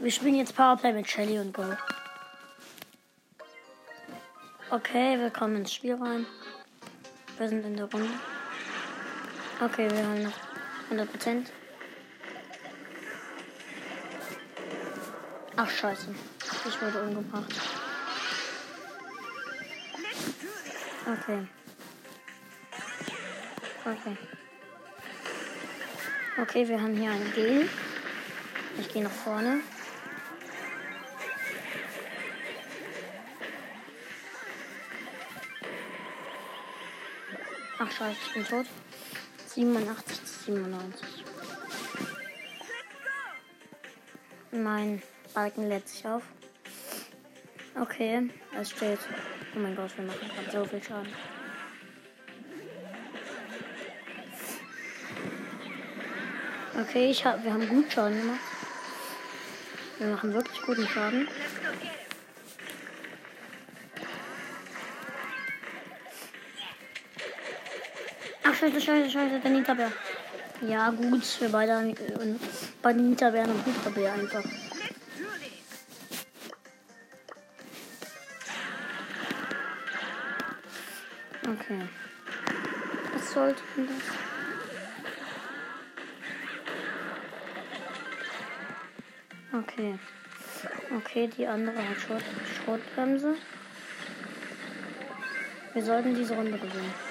[0.00, 1.64] Wir spielen jetzt Powerplay mit Shelly und Go.
[4.70, 6.24] Okay, wir kommen ins Spiel rein.
[7.36, 8.10] Wir sind in der Runde.
[9.60, 10.32] Okay, wir haben noch
[10.90, 11.46] 100%.
[15.56, 16.14] Ach, scheiße.
[16.68, 17.52] Ich wurde umgebracht.
[21.06, 21.46] Okay.
[23.84, 24.16] Okay.
[26.40, 27.68] Okay, wir haben hier ein Gel.
[28.78, 29.60] Ich gehe nach vorne.
[37.80, 38.66] Ach scheiße, ich bin tot.
[39.54, 41.24] 87 zu 97.
[44.50, 45.00] Mein
[45.32, 46.22] Balken lädt sich auf.
[47.80, 48.28] Okay,
[48.58, 48.98] es steht.
[49.54, 51.12] Oh mein Gott, wir machen gerade so viel Schaden.
[56.80, 58.40] Okay, ich hab, wir haben gut Schaden gemacht.
[59.98, 61.28] Wir machen wirklich guten Schaden.
[68.58, 69.92] Scheiße, scheiße, scheiße, der Nita-Bär.
[70.62, 71.94] Ja, gut, wir beide haben
[72.82, 74.42] bei den Nita-Bären und Nita-Bär einfach.
[81.46, 81.88] Okay.
[83.14, 83.96] Was sollte denn das?
[89.60, 89.98] Okay.
[90.96, 92.22] Okay, die andere hat Schrot
[92.64, 93.36] Schrotbremse.
[95.74, 97.07] Wir sollten diese Runde gewinnen.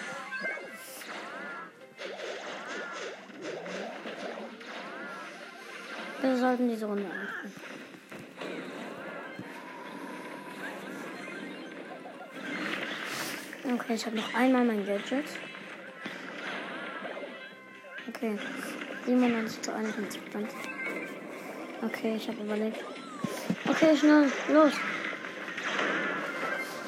[6.48, 7.53] Sollten diese Runde anfangen.
[13.73, 15.26] Okay, ich habe noch einmal mein Gadget.
[18.08, 18.39] Okay.
[19.06, 20.52] 97 zu 51 Prozent.
[21.81, 22.80] Okay, ich habe überlegt.
[23.67, 24.73] Okay, schnell, los.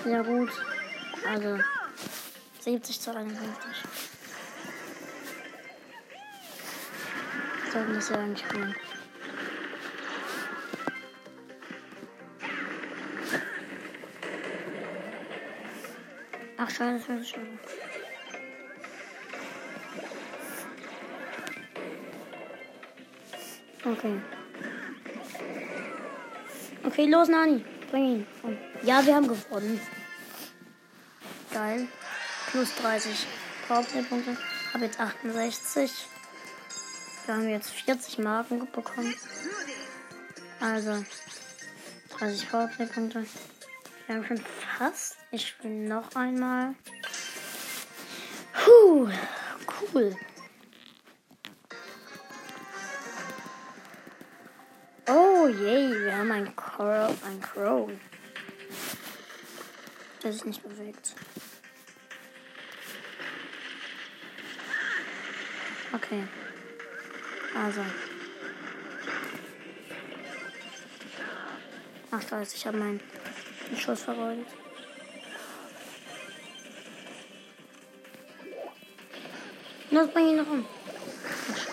[0.06, 0.52] Ja gut.
[1.28, 1.60] Also
[2.62, 3.44] 70 zu 51.
[7.74, 8.76] Sollten das ja eigentlich spielen.
[16.80, 17.60] Schade, schade, schade.
[23.86, 24.22] Okay.
[26.84, 27.66] Okay, los, Nani.
[27.92, 28.28] Bring ihn.
[28.42, 28.58] Komm.
[28.84, 29.80] Ja, wir haben gewonnen.
[31.52, 31.88] Geil.
[32.52, 33.28] Plus 30
[33.68, 34.38] Powerplay-Punkte.
[34.74, 35.92] Hab jetzt 68.
[37.26, 39.14] Wir haben jetzt 40 Marken bekommen.
[40.60, 41.04] Also
[42.18, 43.26] 30 Powerplay-Punkte.
[44.10, 45.18] Wir haben schon fast.
[45.30, 46.74] Ich spiele noch einmal.
[48.54, 49.08] Puh,
[49.68, 50.18] cool.
[55.08, 57.92] Oh je, wir haben ein Crow, ein Crow.
[60.24, 61.14] Das ist nicht bewegt.
[65.94, 66.28] Okay.
[67.56, 67.86] Also.
[72.10, 73.00] Ach, scheiße, ich habe meinen
[73.78, 74.48] Schuss vergeudet.
[79.92, 80.66] Los, bring ihn noch um.
[81.52, 81.68] Ach.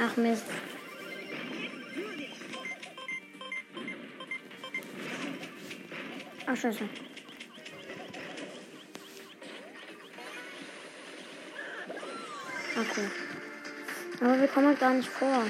[0.00, 0.44] Ach, Mist.
[6.46, 6.88] Ach, scheiße.
[12.76, 13.08] Okay.
[14.20, 15.44] Aber wir kommen gar nicht vor.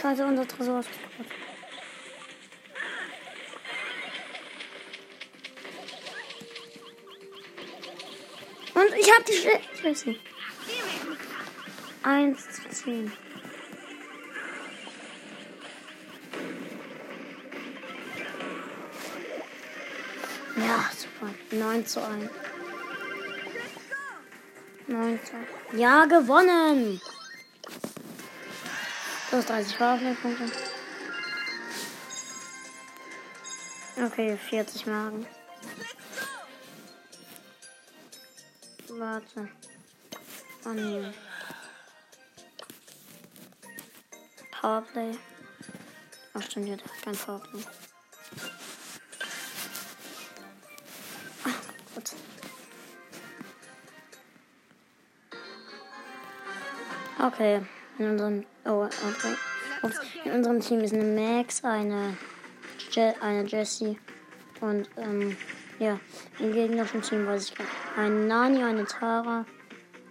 [0.00, 1.26] Scheiße, unser Tresor ist kaputt.
[8.74, 10.20] Und ich hab die Schle Ich weiß nicht.
[12.02, 13.12] 1 zu 10.
[20.56, 21.34] Ja, super.
[21.50, 22.30] 9 zu 1.
[24.86, 25.46] 9 zu 1.
[25.78, 27.00] Ja, gewonnen!
[29.30, 30.50] Plus 30 Powerplay-Punkte.
[33.96, 35.26] Okay, 40 Magen.
[38.88, 39.48] Warte.
[40.66, 41.14] Oh nee.
[44.60, 45.16] Powerplay.
[46.34, 47.62] Ach stimmt, hier kein Powerplay.
[51.44, 52.16] Ach, gut.
[57.20, 57.62] Okay,
[58.00, 59.36] in unserem oh, okay.
[60.24, 62.16] In unserem Team ist eine Max, eine
[62.90, 63.98] Je eine Jessie
[64.60, 65.36] und ähm,
[65.78, 66.00] ja,
[66.38, 67.76] im gegnerischen Team weiß ich gar nicht.
[67.96, 69.44] Ein Nani, eine Tara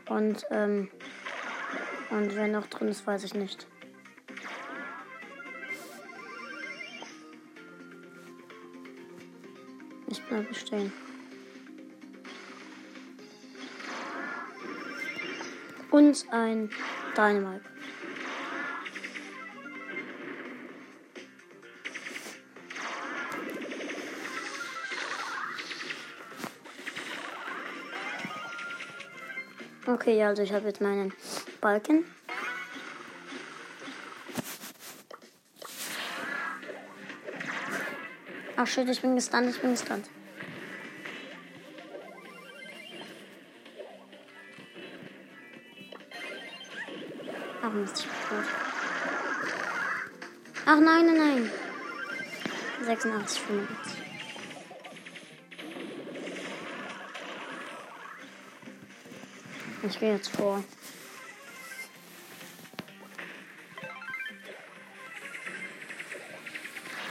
[0.07, 0.89] und ähm,
[2.11, 3.67] und wer noch drin ist, weiß ich nicht.
[10.07, 10.91] Ich bleibe stehen.
[15.91, 16.69] Und ein
[17.15, 17.78] Dynamite.
[29.89, 31.11] Okay, also ich habe jetzt meinen
[31.61, 32.05] Balken.
[38.55, 40.07] Ach shit, ich bin gestunt, ich bin gestunt.
[47.63, 48.45] Ach Mist, ich bin tot.
[50.67, 51.51] Ach nein, nein, nein.
[52.85, 54.08] 86, 85.
[59.81, 60.63] Ich gehe jetzt vor.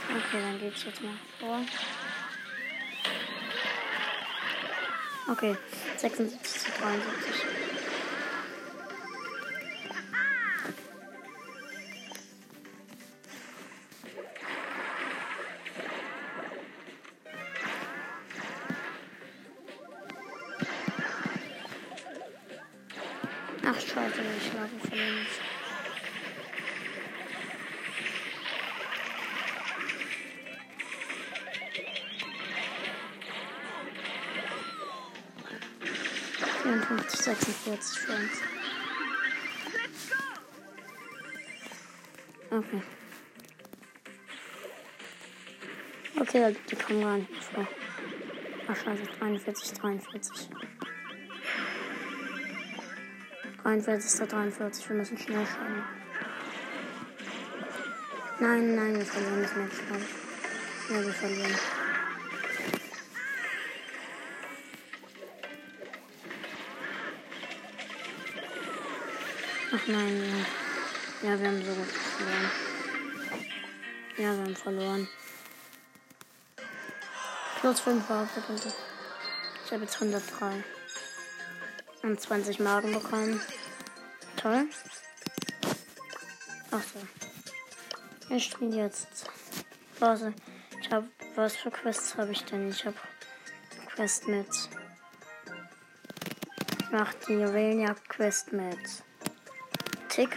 [0.09, 1.61] Okay, dann geht's jetzt mal vor.
[5.31, 5.55] Okay,
[5.97, 7.68] 76 zu 73.
[36.69, 38.41] 54, 46 Friends.
[42.51, 42.81] Okay.
[46.19, 47.67] Okay, da gibt die kommen gar nicht mehr vor.
[48.67, 50.49] Wahrscheinlich 43, 43.
[53.63, 55.83] 43, 43, wir müssen schnell schauen.
[58.39, 60.01] Nein, nein, wir verlieren nicht mehr schnell.
[60.91, 61.78] Ja, wir verlieren.
[69.81, 70.45] Ach nein,
[71.21, 71.29] ja.
[71.29, 72.51] Ja, wir haben so gut verloren.
[74.17, 75.07] Ja, wir haben verloren.
[77.59, 78.73] Plus 5 Punkte.
[79.65, 80.63] Ich habe jetzt 103.
[82.03, 83.41] Und 20 Magen bekommen.
[84.35, 84.67] Toll.
[86.71, 88.35] Ach so.
[88.35, 89.29] Ich spiele jetzt.
[89.99, 90.33] Warte.
[90.81, 91.07] Ich habe.
[91.35, 92.69] Was für Quests habe ich denn?
[92.69, 92.97] Ich habe
[93.93, 94.49] Quest mit.
[96.79, 99.03] Ich mach die Juwelenjagd-Quest mit.
[100.09, 100.35] Tick.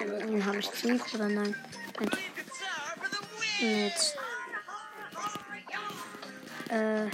[0.00, 1.54] Den habe ich Tick oder nein?
[1.98, 2.10] Mit.
[3.60, 4.16] mit
[6.70, 7.06] äh.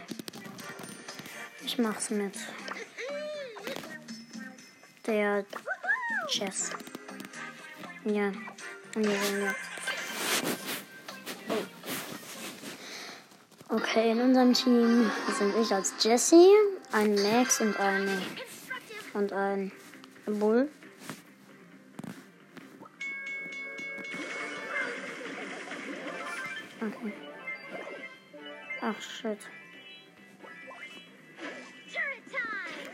[1.65, 2.35] Ich mach's mit
[5.07, 5.45] der
[6.29, 6.71] Chess.
[8.05, 8.33] Ja.
[8.95, 9.55] Ja, ja.
[11.49, 11.65] Oh.
[13.75, 16.49] Okay, in unserem Team sind ich als Jesse,
[16.93, 18.23] ein Max und eine
[19.15, 19.73] und ein
[20.27, 20.71] Bull.
[28.81, 29.39] Ach shit.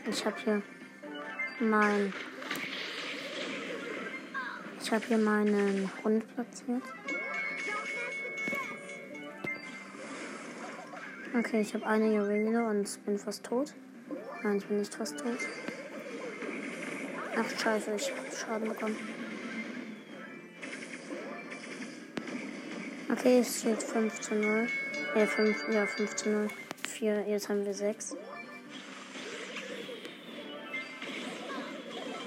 [0.09, 0.61] Ich hab hier
[1.59, 2.13] mein.
[4.81, 6.83] Ich habe hier meinen Hund platziert.
[11.35, 13.73] Okay, ich habe eine Juwele und bin fast tot.
[14.43, 15.39] Nein, ich bin nicht fast tot.
[17.35, 18.97] Ach, scheiße, ich habe Schaden bekommen.
[23.11, 24.67] Okay, es steht 5 zu 0.
[25.15, 26.47] Äh, 5, ja, 5 zu 0.
[26.89, 28.15] 4, jetzt haben wir 6.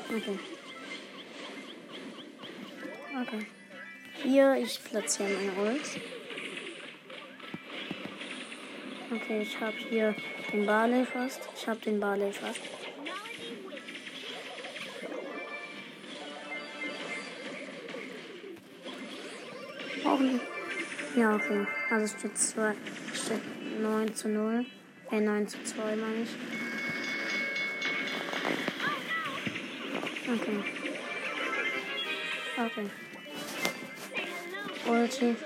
[0.08, 0.38] Okay.
[3.22, 3.46] Okay.
[4.22, 6.00] Hier, ich platziere meine Ult.
[9.12, 10.14] Okay, ich habe hier
[10.52, 11.40] den Barley fast.
[11.56, 12.60] Ich habe den Barley fast.
[20.04, 20.40] Brauchen
[21.16, 21.66] Ja, okay.
[21.90, 22.74] Also steht 2,
[23.14, 24.66] steht 9 zu 0.
[25.10, 26.28] Äh, 9 zu 2 meine ich.
[30.28, 30.58] Okay.
[32.58, 32.90] Okay.
[34.86, 35.36] Ulti.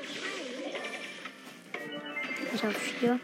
[2.53, 3.21] Ich habe vier.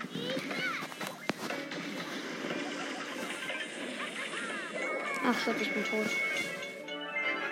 [5.25, 6.07] Ach shit, ich bin tot.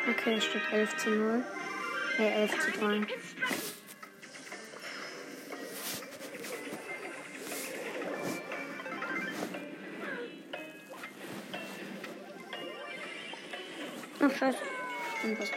[0.09, 1.45] Okay, steht 11 zu 0.
[2.21, 3.07] Äh, 11 zu 3.
[15.25, 15.50] Durch.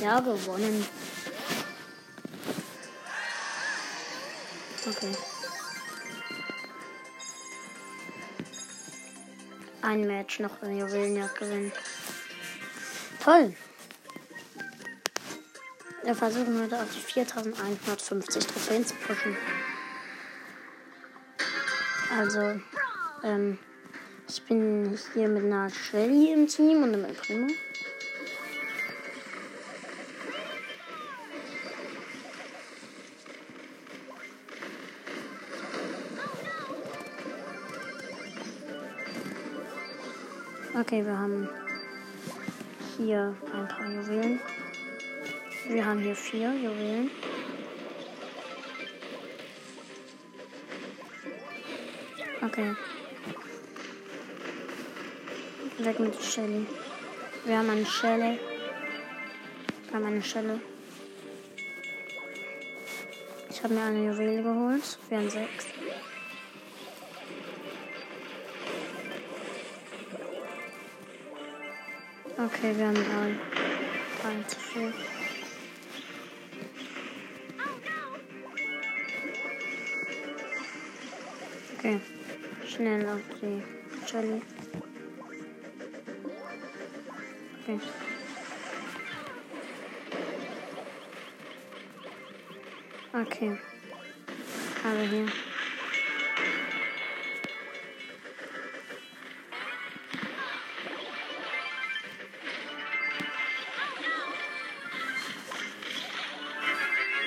[0.00, 0.84] Ja, gewonnen.
[4.84, 5.16] Okay.
[9.82, 11.72] Ein Match noch in Juwelenjagd gewinnen.
[13.22, 13.54] Toll.
[16.02, 19.36] Wir versuchen heute auf die 4150 Trophäen zu pushen.
[22.18, 22.60] Also,
[23.22, 23.60] ähm,
[24.30, 27.48] ich bin hier mit einer Shelly im Team und mit Primo.
[40.78, 41.48] Okay, wir haben
[42.96, 44.40] hier ein paar Juwelen.
[45.66, 47.10] Wir haben hier vier Juwelen.
[52.42, 52.76] Okay.
[55.84, 56.66] Weg mit Shelly.
[57.46, 58.38] Wir haben eine Schelle.
[59.86, 60.60] Wir haben eine Schelle.
[63.48, 64.98] Ich habe mir eine Juwele geholt.
[65.08, 65.66] Wir haben sechs.
[72.36, 73.36] Okay, wir haben drei.
[74.20, 74.92] Drei zu viel.
[81.78, 82.00] Okay.
[82.66, 83.62] Schnell auf die
[84.06, 84.42] Shelly.
[87.70, 87.80] Okay.
[93.14, 93.58] Okay.
[94.82, 95.26] Aber hier.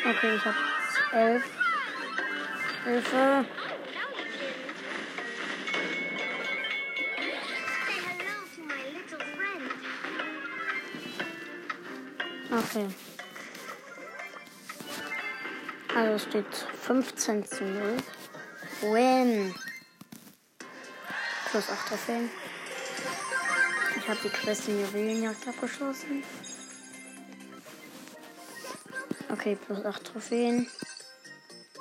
[0.06, 0.56] Okay, ich hab
[1.14, 1.44] elf.
[2.84, 3.46] Hilfe.
[12.54, 12.88] Okay.
[15.96, 17.98] Also steht 15 zu 0.
[18.82, 19.56] Win.
[21.50, 22.30] Plus 8 Trophäen.
[23.98, 26.24] Ich habe die Quest in Juwelenjagd abgeschlossen.
[29.32, 30.70] Okay, plus 8 Trophäen.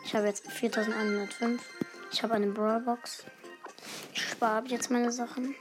[0.06, 1.62] Ich habe jetzt 4105.
[2.12, 3.24] Ich habe eine Brawlbox.
[4.14, 5.54] Ich spare jetzt meine Sachen.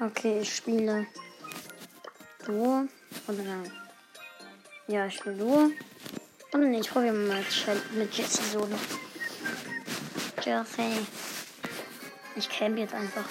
[0.00, 1.06] Okay, ich spiele
[2.46, 2.88] Duo.
[3.28, 3.70] Oder nein.
[4.86, 5.70] Ja, ich spiele Duo.
[6.52, 7.44] Und ich probiere mal
[7.92, 8.78] mit, Jesse Solo.
[10.42, 11.06] Jesse.
[12.36, 13.26] Ich camp jetzt einfach.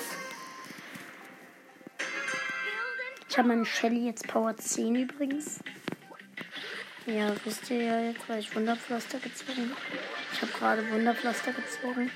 [3.27, 5.60] Ich habe meine Shelly jetzt Power 10 übrigens.
[7.08, 10.00] Ja, wisst ihr ja jetzt, weil ich Wunderpflaster gezogen habe.
[10.32, 12.12] Ich habe gerade Wunderpflaster gezogen.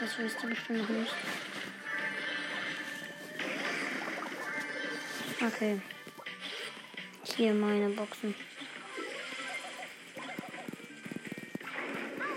[0.00, 1.14] Das wisst ihr bestimmt noch nicht.
[5.44, 5.80] Okay.
[7.36, 8.34] Hier meine Boxen.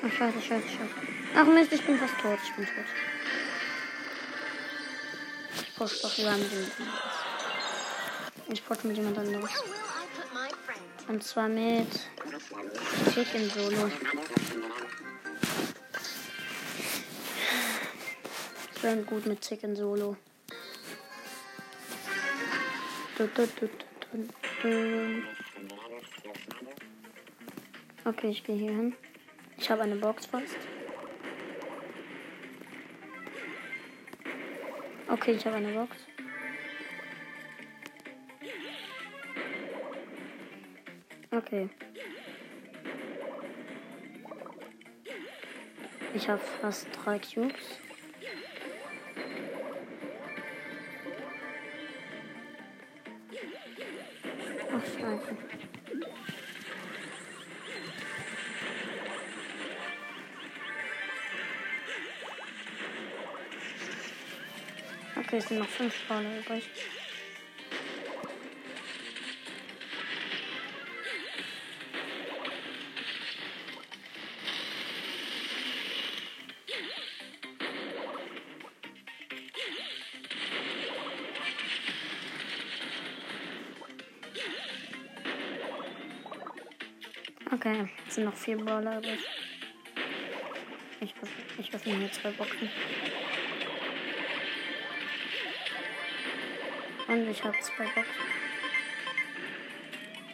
[0.02, 0.94] Ach, scheiße, scheiße, scheiße.
[1.36, 2.40] Ach Mist, ich bin fast tot.
[2.44, 2.86] Ich bin tot.
[5.62, 6.72] Ich push doch lieber mit anderes.
[8.48, 9.50] Ich push mit jemand friend?
[11.10, 11.88] Und zwar mit
[13.14, 13.92] Chicken Solo.
[18.74, 20.16] Ich bin gut mit Chicken Solo.
[23.18, 24.30] Du, du, du, du,
[24.66, 25.24] du.
[28.04, 28.96] Okay, ich gehe hier hin.
[29.58, 30.58] Ich habe eine Box fast.
[35.08, 35.96] Okay, ich habe eine Box.
[41.32, 41.70] Okay.
[46.14, 47.85] Ich habe fast drei Cubes.
[55.06, 55.38] Scheiße.
[65.18, 66.70] Okay, es sind noch fünf Spawner übrig.
[87.56, 89.20] Okay, es sind noch vier Brawler übrig.
[91.00, 91.14] Ich,
[91.58, 92.70] ich öffne hier zwei Boxen.
[97.08, 98.04] Und ich habe zwei Boxen.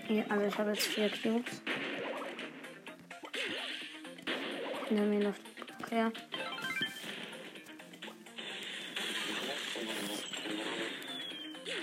[0.10, 1.62] Ja, also ich habe jetzt vier Cubes.
[4.90, 5.42] Hinter mir läuft
[5.80, 6.10] okay.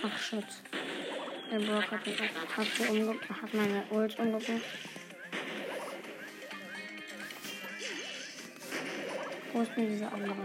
[0.02, 0.44] Ach shit.
[1.52, 2.00] Der Brock hat,
[2.56, 4.62] hat, umge hat meine Ult umgebracht.
[9.58, 10.36] Wo ist denn dieser andere?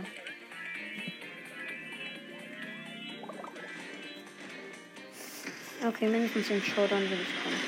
[5.86, 7.60] Okay, mindestens den Showdown will ich kommen.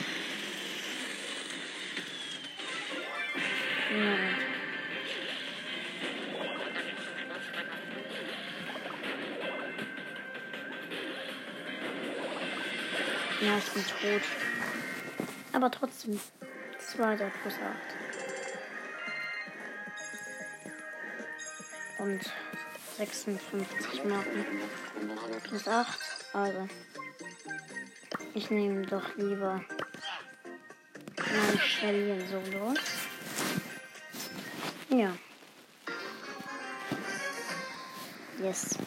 [13.41, 14.21] Ja, ich bin tot.
[15.53, 16.19] Aber trotzdem.
[16.79, 18.04] Zweiter plus 8.
[22.05, 22.21] Und
[22.99, 24.45] 56 Marken.
[25.41, 25.99] Plus 8.
[26.33, 26.67] Also.
[28.35, 29.59] Ich nehme doch lieber
[31.17, 32.75] mein Shelly Solo.
[34.89, 35.17] Ja.
[38.39, 38.77] Yes.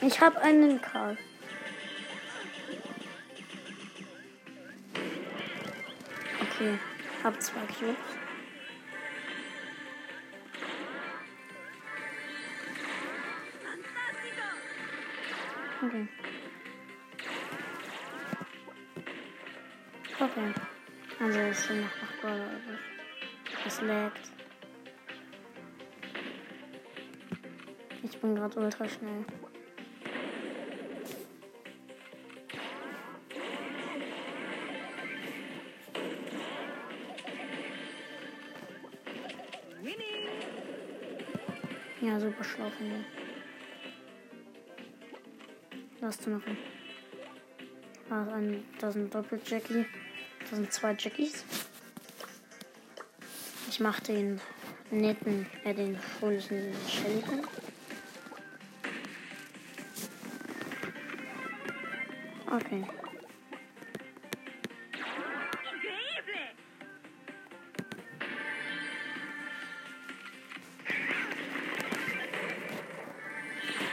[0.00, 1.18] Ich habe einen Karl.
[7.28, 7.94] Hab zwei Cubes.
[15.82, 16.08] Okay.
[20.18, 20.54] Okay.
[21.20, 22.80] Also es sind noch Brawler übrig.
[23.66, 24.30] Es laggt.
[28.04, 29.26] Ich bin gerade ultra schnell.
[42.18, 43.04] Ja, super schlau von.
[46.00, 46.42] Was du noch?
[48.08, 48.24] Da,
[48.80, 49.86] ist sind Doppel-Jackie.
[50.50, 51.44] Da sind zwei Jackies.
[53.68, 54.40] Ich mach den
[54.90, 57.46] netten, äh, den fröhlichen hin.
[62.50, 62.84] Okay.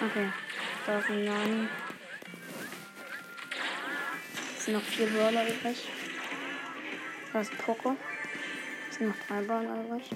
[0.05, 0.29] Okay.
[0.85, 1.69] Da sind neun.
[4.55, 5.87] Es sind noch vier Brawler übrig.
[7.33, 7.95] Da ist Poco.
[8.89, 10.09] Es sind noch drei Brawler übrig.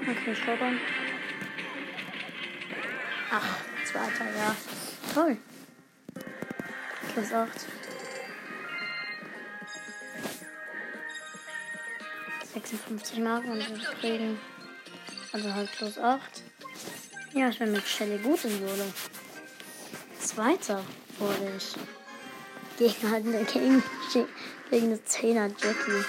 [0.00, 0.80] Okay, Showdown.
[3.30, 4.56] Ach, zweiter, ja.
[5.12, 5.36] Toll.
[7.12, 7.77] Plus 8.
[12.68, 14.38] 56 Marken und wir kriegen
[15.32, 16.20] also halt plus 8.
[17.32, 18.84] Ja, ich bin mit Shelly gut in Solo.
[20.20, 20.84] Zweiter
[21.18, 21.74] wurde ich.
[22.78, 23.82] Gegen halt eine gegen,
[24.70, 26.04] eine 10er Jackie.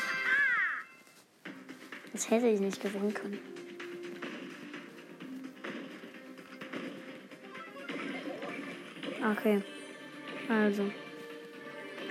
[2.11, 3.39] Das hätte ich nicht gewinnen können.
[9.31, 9.61] Okay.
[10.49, 10.91] Also.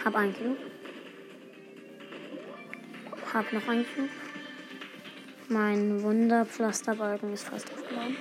[0.02, 0.56] Hab ein Cube.
[3.34, 4.28] Hab noch ein Cube.
[5.50, 8.12] Mein Wunderpflasterbalken ist fast aufgebaut.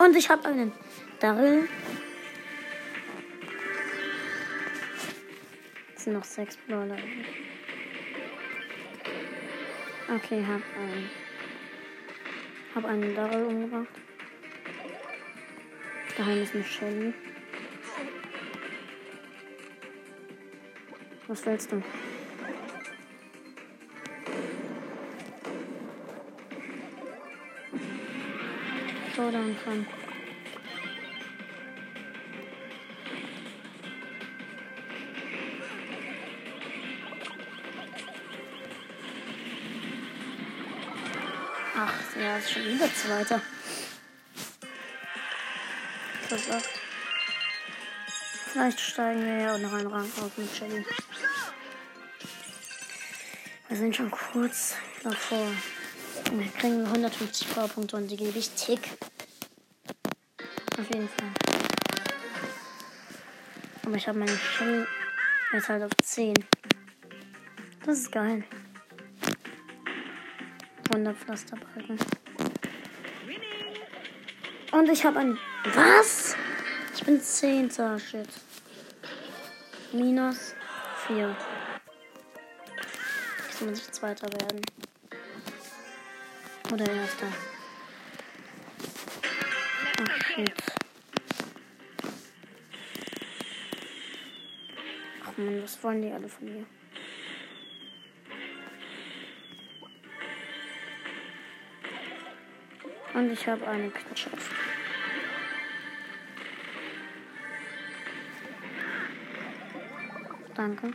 [0.00, 0.72] Und ich habe einen
[1.20, 1.68] Daryl.
[5.94, 6.96] Es sind noch sechs Brawler.
[10.12, 11.10] Okay, hab einen.
[12.74, 13.94] Hab einen Daryl umgebracht.
[16.16, 17.14] Daheim ist eine Shelly.
[21.28, 21.80] Was willst du?
[29.30, 29.86] Showdown kann.
[41.76, 43.40] Ach, ja, ist schon wieder Zweiter.
[46.26, 46.68] Plus 8.
[48.52, 50.84] Vielleicht steigen wir ja auch noch einen Rang auf mit Shelly.
[53.68, 55.46] Wir sind schon kurz davor.
[56.32, 58.80] Wir kriegen 150 Powerpunkte und die gebe ich Tick.
[60.92, 61.28] Jeden Fall.
[63.84, 64.86] Aber ich habe meine Shelly
[65.52, 66.34] Jetzt halt auf 10.
[67.84, 68.44] Das ist geil.
[70.90, 71.98] 100 Pflasterbalken.
[74.70, 75.38] Und ich habe ein.
[75.74, 76.36] Was?
[76.94, 77.70] Ich bin 10.
[77.98, 78.28] Shit.
[79.92, 80.54] Minus
[81.08, 81.36] 4.
[83.48, 84.60] Jetzt muss ich Zweiter werden.
[86.72, 87.26] Oder Erster.
[90.00, 90.79] Ach, shit.
[95.40, 96.66] Ach man, was wollen die alle von mir?
[103.14, 104.50] Und ich habe eine Knatschaft.
[110.54, 110.92] Danke.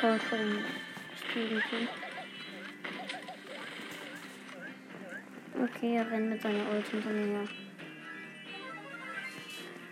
[0.00, 0.64] Toll für den
[1.16, 1.88] Steven.
[5.62, 7.48] Okay, er rennt mit seiner Ulti hinter mir.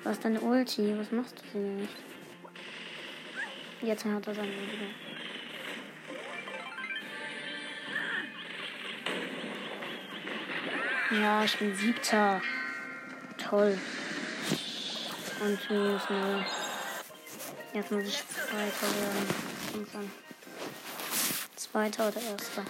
[0.03, 0.99] Was ist deine Ulti?
[0.99, 2.14] Was machst du sie nicht?
[3.85, 4.95] Jetzt hat er seine Ulti.
[11.21, 12.41] Ja, ich bin siebter.
[13.37, 13.79] Toll.
[15.43, 16.47] Und minus null.
[17.75, 19.35] Jetzt muss ich zweiter werden.
[19.75, 20.13] Irgendwann.
[21.57, 22.65] Zweiter oder erster.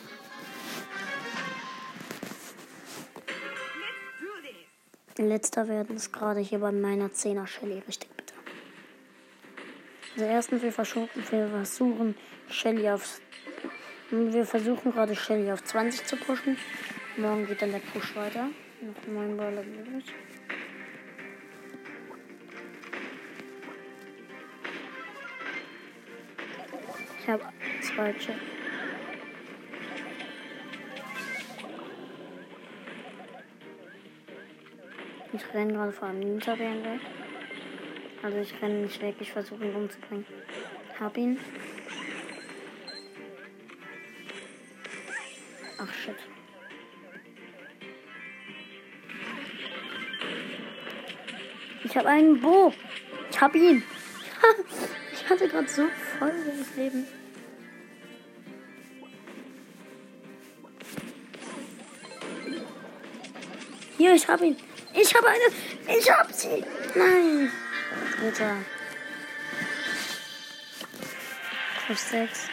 [5.17, 8.14] Letzter werden ist gerade hier bei meiner 10er Shelly richtig.
[10.17, 12.15] Also erstens, wir wir versuchen
[12.49, 13.21] Shelly auf.
[14.11, 16.57] Wir versuchen gerade Shelly auf 20 zu pushen.
[17.17, 18.49] Morgen geht dann der Push weiter.
[18.81, 20.05] Noch neun Baller übrig.
[27.21, 27.43] Ich habe
[27.83, 28.39] zwei Chips.
[35.33, 37.01] Ich renne gerade vor einem Ninja-Bären weg.
[38.25, 40.25] Also ich renne nicht weg, ich versuche umzubringen.
[40.99, 41.39] Hab ihn.
[45.79, 46.17] Ach shit.
[51.85, 52.73] Ich habe einen Bo.
[53.31, 53.83] Ich hab ihn.
[55.13, 55.83] ich hatte gerade so
[56.19, 57.07] voll das Leben.
[63.99, 64.57] Hier, ich hab ihn.
[64.95, 65.99] Ich habe eine.
[65.99, 66.65] Ich hab sie.
[66.95, 67.53] Nein.
[68.25, 68.57] Dritter.
[71.85, 72.49] Plus sechs.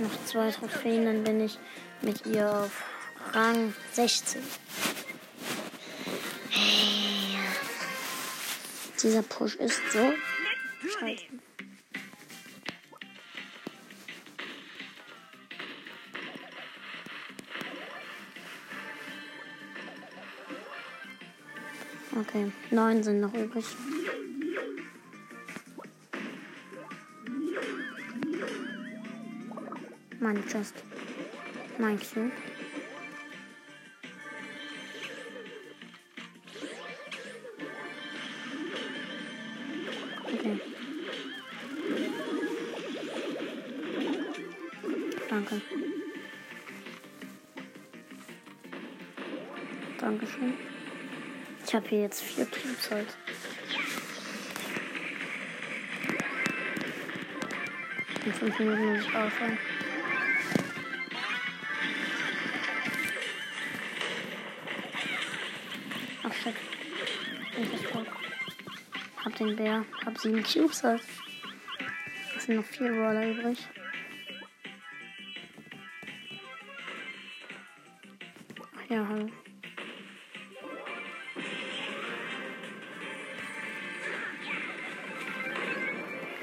[0.00, 1.60] Noch zwei Trophäen, dann bin ich
[2.02, 2.82] mit ihr auf
[3.32, 4.42] Rang 16.
[6.50, 7.38] Hey.
[9.00, 10.12] Dieser Push ist so
[10.98, 11.45] scheiße.
[22.18, 23.64] Okay, neun sind noch übrig.
[30.18, 30.74] Mein Chest.
[31.78, 32.32] Mein Cube.
[51.86, 53.16] Habe hier jetzt vier Cubes halt.
[58.24, 59.58] In fünf Minuten muss ich aufhören.
[66.24, 66.54] Ach shit.
[67.56, 68.06] Ich bin tot.
[69.24, 69.84] Hab den Bär.
[70.04, 71.02] Hab sieben Cubes halt.
[72.36, 73.58] Es sind noch vier Roller übrig.
[78.74, 79.30] Ach ja, hallo.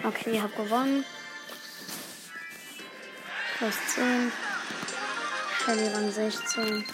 [0.03, 1.05] Okay, hab gewonnen.
[3.57, 4.31] Plus 10.
[5.63, 6.85] Shelly Rang 16.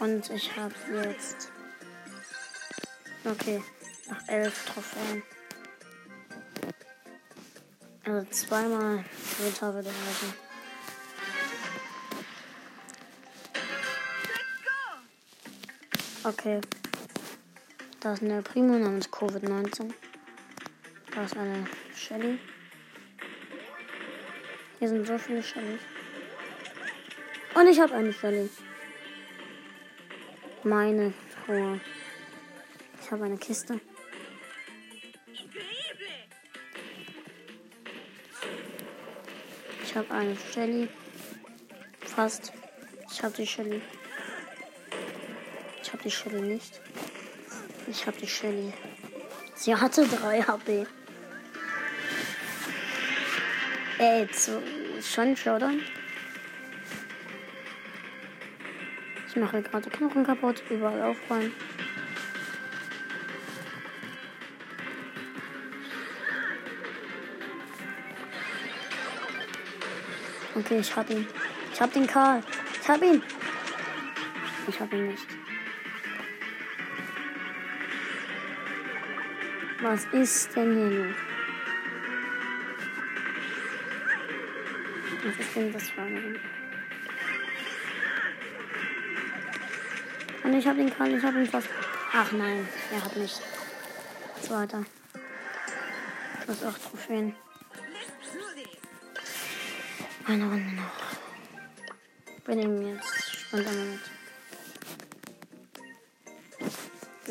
[0.00, 1.52] Und ich habe jetzt.
[3.24, 3.62] Okay,
[4.08, 5.22] nach 11 Trophäen.
[8.04, 9.04] Also zweimal
[9.38, 10.34] Dritter würde reichen.
[16.24, 16.60] Okay.
[18.00, 19.92] Da ist eine Primo namens Covid-19.
[21.16, 22.38] Da ist eine Shelly.
[24.78, 25.80] Hier sind so viele Shellys.
[27.54, 28.50] Und ich habe eine Shelly.
[30.62, 31.14] Meine
[31.46, 31.80] Truhe.
[33.00, 33.80] Ich habe eine Kiste.
[39.84, 40.86] Ich habe eine Shelly.
[42.00, 42.52] Fast.
[43.10, 43.80] Ich habe die Shelly.
[45.80, 46.78] Ich habe die Shelly nicht.
[47.86, 48.74] Ich habe die Shelly.
[49.54, 50.86] Sie hatte 3 HP.
[53.98, 54.62] Ey, so,
[55.00, 55.80] schon Showdown.
[59.26, 61.52] Ich mache gerade Knochen kaputt, überall aufräumen.
[70.54, 71.26] Okay, ich hab ihn.
[71.72, 72.42] Ich hab den Karl.
[72.80, 73.22] Ich hab ihn.
[74.66, 75.26] Ich hab ihn nicht.
[79.80, 81.25] Was ist denn hier los?
[85.26, 86.38] Ist denn das für ein...
[90.44, 91.68] Und ich hab den Karl, ich hab ihn fast...
[92.12, 93.40] Ach nein, er hat mich.
[94.40, 94.84] Zweiter.
[96.40, 97.34] Ich muss auch Trophäen.
[100.26, 102.46] Eine Runde noch.
[102.46, 104.00] Wir nehmen jetzt spontan mit.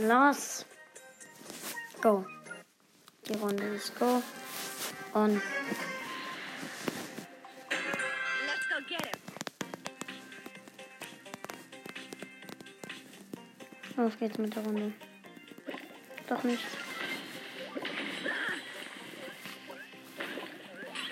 [0.08, 0.65] Los.
[2.01, 2.25] Go.
[3.27, 4.21] Die Runde ist go.
[5.13, 5.41] Und
[14.06, 14.94] los geht's mit der Runde.
[16.30, 16.63] Doch nicht.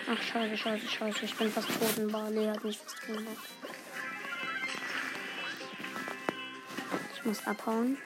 [0.08, 1.26] Ach, scheiße, scheiße, scheiße.
[1.26, 3.50] Ich bin fast tot und Barley hat mich fast gemacht.
[7.16, 7.98] Ich muss abhauen.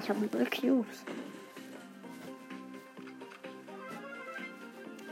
[0.00, 1.04] Ich habe null Cubes.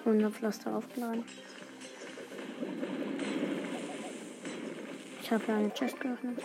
[0.04, 1.24] 100 Pflaster aufgeladen.
[5.30, 6.40] Ich habe hier eine Chest geöffnet.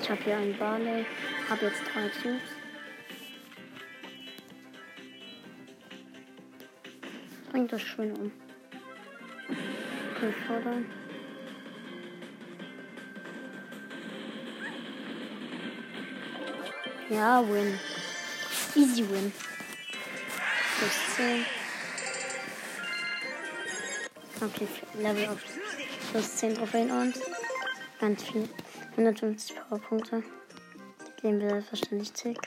[0.00, 1.04] Ich habe hier einen Barley.
[1.50, 2.40] Habe jetzt drei Cubes.
[7.50, 8.32] Bringt das schön um.
[10.16, 10.86] Okay, Showdown.
[17.10, 17.78] Ja, win.
[18.74, 19.30] Easy win.
[20.78, 21.59] Plus 10.
[24.42, 24.66] Okay,
[24.98, 25.38] Level auf.
[26.12, 27.14] Plus 10 Trophäen und
[28.00, 28.48] ganz viel.
[28.92, 30.22] 150 Powerpunkte.
[30.22, 32.38] Die geben wir selbstverständlich zig.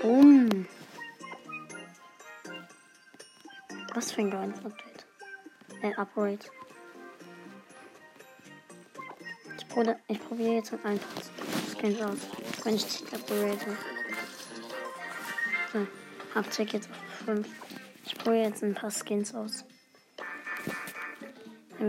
[0.00, 0.66] Boom.
[3.94, 5.06] Was für ein geiles Update.
[5.82, 6.38] Äh, Upgrade.
[9.58, 11.10] Ich, probiere- ich probiere jetzt mit einfach
[11.78, 12.18] Skins aus.
[12.64, 13.58] Wenn ich Tick upgrade.
[15.72, 15.86] So,
[16.34, 17.48] hab Tick jetzt auf 5.
[18.20, 19.64] Ich probiere jetzt ein paar Skins aus.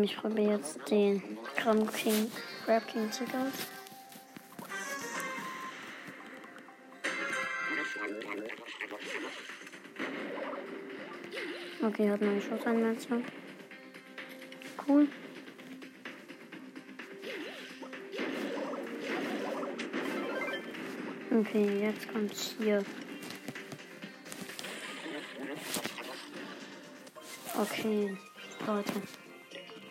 [0.02, 1.22] Ich probiere jetzt den
[1.58, 2.32] Crab King,
[2.64, 3.68] Crab King Tick aus.
[11.84, 13.26] Okay, hat meine Schussanimation.
[14.88, 15.10] Cool.
[21.30, 22.86] Okay, jetzt kommt hier.
[27.62, 28.18] Okay,
[28.66, 28.94] Leute.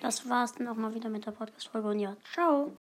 [0.01, 2.69] Das war's dann auch mal wieder mit der Podcast-Folge und ja, ciao.